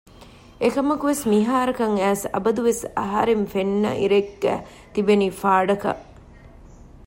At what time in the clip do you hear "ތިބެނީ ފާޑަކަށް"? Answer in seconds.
4.93-6.03